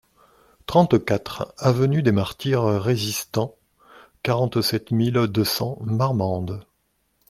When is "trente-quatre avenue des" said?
0.65-2.11